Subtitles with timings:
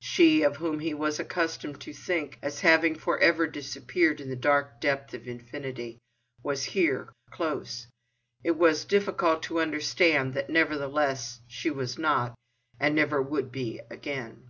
[0.00, 4.34] She, of whom he was accustomed to think as having for ever disappeared in the
[4.34, 5.98] dark depth of infinity,
[6.42, 7.90] was here, close—and
[8.42, 12.34] it was difficult to understand that nevertheless she was not,
[12.80, 14.48] and never would be again.